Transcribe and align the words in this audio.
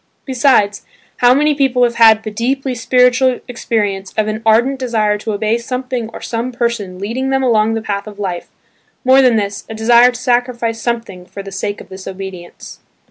Besides, 0.25 0.83
how 1.17 1.35
many 1.35 1.53
people 1.53 1.83
have 1.83 1.93
had 1.93 2.23
the 2.23 2.31
deeply 2.31 2.73
spiritual 2.73 3.39
experience 3.47 4.11
of 4.17 4.27
an 4.27 4.41
ardent 4.47 4.79
desire 4.79 5.15
to 5.19 5.33
obey 5.33 5.59
something 5.59 6.09
or 6.09 6.21
some 6.21 6.51
person 6.51 6.97
leading 6.97 7.29
them 7.29 7.43
along 7.43 7.75
the 7.75 7.83
path 7.83 8.07
of 8.07 8.17
life–more 8.17 9.21
than 9.21 9.35
this, 9.35 9.63
a 9.69 9.75
desire 9.75 10.09
to 10.09 10.19
sacrifice 10.19 10.81
something 10.81 11.27
for 11.27 11.43
the 11.43 11.51
sake 11.51 11.79
of 11.81 11.89
this 11.89 12.07
obedience. 12.07 12.79